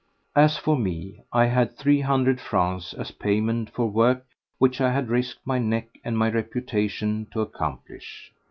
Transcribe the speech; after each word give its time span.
As 0.35 0.57
for 0.57 0.79
me, 0.79 1.21
I 1.31 1.45
had 1.45 1.77
three 1.77 1.99
hundred 2.01 2.41
francs 2.41 2.93
as 2.95 3.11
payment 3.11 3.69
for 3.69 3.87
work 3.87 4.25
which 4.57 4.81
I 4.81 4.91
had 4.91 5.09
risked 5.09 5.45
my 5.45 5.59
neck 5.59 5.89
and 6.03 6.17
my 6.17 6.31
reputation 6.31 7.27
to 7.33 7.41
accomplish. 7.41 8.33